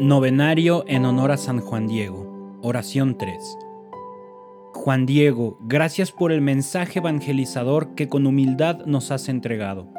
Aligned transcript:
Novenario 0.00 0.84
en 0.86 1.04
honor 1.04 1.30
a 1.30 1.36
San 1.36 1.60
Juan 1.60 1.86
Diego. 1.86 2.58
Oración 2.62 3.18
3. 3.18 3.58
Juan 4.72 5.04
Diego, 5.04 5.58
gracias 5.60 6.10
por 6.10 6.32
el 6.32 6.40
mensaje 6.40 7.00
evangelizador 7.00 7.94
que 7.94 8.08
con 8.08 8.26
humildad 8.26 8.86
nos 8.86 9.10
has 9.10 9.28
entregado. 9.28 9.92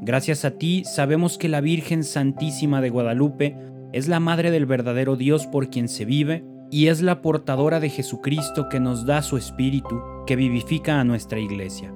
Gracias 0.00 0.44
a 0.44 0.52
ti 0.52 0.84
sabemos 0.84 1.38
que 1.38 1.48
la 1.48 1.60
Virgen 1.60 2.04
Santísima 2.04 2.80
de 2.80 2.90
Guadalupe 2.90 3.56
es 3.92 4.06
la 4.06 4.20
Madre 4.20 4.52
del 4.52 4.64
verdadero 4.64 5.16
Dios 5.16 5.48
por 5.48 5.70
quien 5.70 5.88
se 5.88 6.04
vive 6.04 6.44
y 6.70 6.86
es 6.86 7.02
la 7.02 7.20
portadora 7.20 7.80
de 7.80 7.90
Jesucristo 7.90 8.68
que 8.68 8.78
nos 8.78 9.06
da 9.06 9.22
su 9.22 9.36
Espíritu 9.36 10.00
que 10.24 10.36
vivifica 10.36 11.00
a 11.00 11.04
nuestra 11.04 11.40
Iglesia. 11.40 11.92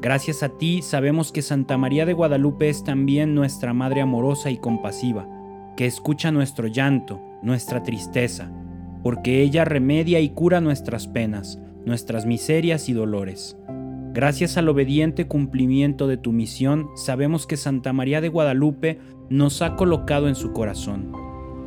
Gracias 0.00 0.42
a 0.42 0.48
ti 0.48 0.82
sabemos 0.82 1.30
que 1.30 1.40
Santa 1.40 1.78
María 1.78 2.04
de 2.04 2.14
Guadalupe 2.14 2.68
es 2.68 2.82
también 2.82 3.36
nuestra 3.36 3.72
Madre 3.72 4.00
amorosa 4.00 4.50
y 4.50 4.56
compasiva 4.56 5.28
que 5.76 5.86
escucha 5.86 6.30
nuestro 6.30 6.66
llanto, 6.66 7.20
nuestra 7.42 7.82
tristeza, 7.82 8.50
porque 9.02 9.42
ella 9.42 9.64
remedia 9.64 10.20
y 10.20 10.30
cura 10.30 10.60
nuestras 10.60 11.06
penas, 11.08 11.58
nuestras 11.84 12.26
miserias 12.26 12.88
y 12.88 12.92
dolores. 12.92 13.56
Gracias 14.12 14.56
al 14.56 14.68
obediente 14.68 15.26
cumplimiento 15.26 16.06
de 16.06 16.16
tu 16.16 16.32
misión, 16.32 16.88
sabemos 16.94 17.46
que 17.46 17.56
Santa 17.56 17.92
María 17.92 18.20
de 18.20 18.28
Guadalupe 18.28 19.00
nos 19.28 19.60
ha 19.60 19.74
colocado 19.74 20.28
en 20.28 20.36
su 20.36 20.52
corazón, 20.52 21.12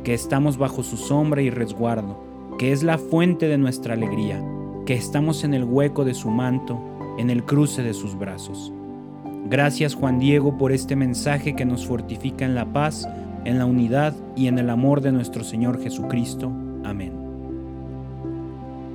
que 0.02 0.14
estamos 0.14 0.56
bajo 0.56 0.82
su 0.82 0.96
sombra 0.96 1.42
y 1.42 1.50
resguardo, 1.50 2.56
que 2.58 2.72
es 2.72 2.82
la 2.82 2.96
fuente 2.96 3.48
de 3.48 3.58
nuestra 3.58 3.94
alegría, 3.94 4.42
que 4.86 4.94
estamos 4.94 5.44
en 5.44 5.52
el 5.52 5.64
hueco 5.64 6.04
de 6.06 6.14
su 6.14 6.30
manto, 6.30 6.80
en 7.18 7.28
el 7.28 7.44
cruce 7.44 7.82
de 7.82 7.92
sus 7.92 8.18
brazos. 8.18 8.72
Gracias 9.44 9.94
Juan 9.94 10.18
Diego 10.18 10.56
por 10.56 10.72
este 10.72 10.96
mensaje 10.96 11.54
que 11.54 11.64
nos 11.64 11.86
fortifica 11.86 12.44
en 12.44 12.54
la 12.54 12.72
paz, 12.72 13.06
en 13.48 13.58
la 13.58 13.64
unidad 13.64 14.14
y 14.36 14.46
en 14.46 14.58
el 14.58 14.68
amor 14.68 15.00
de 15.00 15.10
nuestro 15.10 15.42
Señor 15.42 15.82
Jesucristo. 15.82 16.52
Amén. 16.84 17.12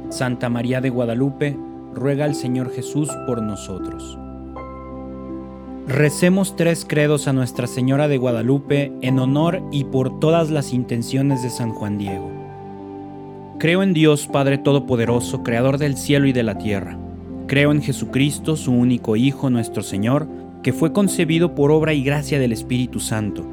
Santa 0.10 0.48
María 0.48 0.80
de 0.80 0.92
Guadalupe, 0.92 1.58
ruega 1.96 2.26
al 2.26 2.36
Señor 2.36 2.72
Jesús 2.72 3.10
por 3.26 3.42
nosotros. 3.42 4.18
Recemos 5.88 6.56
tres 6.56 6.86
credos 6.88 7.28
a 7.28 7.34
Nuestra 7.34 7.66
Señora 7.66 8.08
de 8.08 8.18
Guadalupe 8.18 8.94
en 9.02 9.18
honor 9.18 9.64
y 9.72 9.86
por 9.86 10.20
todas 10.20 10.52
las 10.52 10.72
intenciones 10.72 11.42
de 11.42 11.50
San 11.50 11.72
Juan 11.72 11.98
Diego. 11.98 12.30
Creo 13.58 13.82
en 13.82 13.94
Dios 13.94 14.28
Padre 14.28 14.60
Todopoderoso, 14.60 15.42
Creador 15.42 15.80
del 15.80 15.98
cielo 15.98 16.28
y 16.28 16.32
de 16.32 16.44
la 16.44 16.60
tierra. 16.60 16.96
Creo 17.48 17.72
en 17.72 17.82
Jesucristo, 17.82 18.56
su 18.56 18.72
único 18.72 19.16
Hijo, 19.16 19.50
nuestro 19.50 19.82
Señor, 19.82 20.28
que 20.62 20.74
fue 20.74 20.94
concebido 20.94 21.56
por 21.56 21.72
obra 21.72 21.94
y 21.94 22.04
gracia 22.04 22.40
del 22.40 22.52
Espíritu 22.52 23.00
Santo 23.00 23.53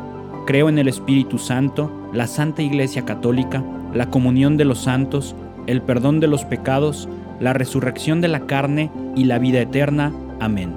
Creo 0.51 0.67
en 0.67 0.79
el 0.79 0.89
Espíritu 0.89 1.37
Santo, 1.37 1.89
la 2.11 2.27
Santa 2.27 2.61
Iglesia 2.61 3.05
Católica, 3.05 3.63
la 3.93 4.09
comunión 4.09 4.57
de 4.57 4.65
los 4.65 4.79
santos, 4.79 5.33
el 5.65 5.81
perdón 5.81 6.19
de 6.19 6.27
los 6.27 6.43
pecados, 6.43 7.07
la 7.39 7.53
resurrección 7.53 8.19
de 8.19 8.27
la 8.27 8.41
carne 8.47 8.91
y 9.15 9.23
la 9.23 9.39
vida 9.39 9.61
eterna. 9.61 10.11
Amén. 10.41 10.73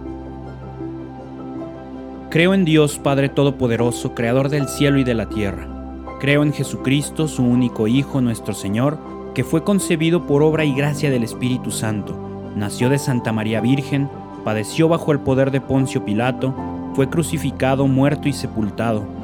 Creo 2.30 2.54
en 2.54 2.64
Dios 2.64 3.00
Padre 3.00 3.28
Todopoderoso, 3.28 4.14
Creador 4.14 4.48
del 4.48 4.68
cielo 4.68 5.00
y 5.00 5.02
de 5.02 5.14
la 5.14 5.28
tierra. 5.28 5.66
Creo 6.20 6.44
en 6.44 6.52
Jesucristo, 6.52 7.26
su 7.26 7.42
único 7.42 7.88
Hijo, 7.88 8.20
nuestro 8.20 8.54
Señor, 8.54 8.96
que 9.34 9.42
fue 9.42 9.64
concebido 9.64 10.24
por 10.28 10.44
obra 10.44 10.64
y 10.64 10.72
gracia 10.72 11.10
del 11.10 11.24
Espíritu 11.24 11.72
Santo. 11.72 12.16
Nació 12.54 12.90
de 12.90 12.98
Santa 12.98 13.32
María 13.32 13.60
Virgen, 13.60 14.08
padeció 14.44 14.86
bajo 14.86 15.10
el 15.10 15.18
poder 15.18 15.50
de 15.50 15.60
Poncio 15.60 16.04
Pilato, 16.04 16.54
fue 16.94 17.10
crucificado, 17.10 17.88
muerto 17.88 18.28
y 18.28 18.32
sepultado 18.32 19.23